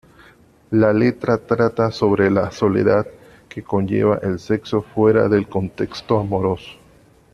[0.71, 3.05] La letra trata sobre la soledad
[3.47, 6.71] que conlleva el sexo fuera del contexto amoroso.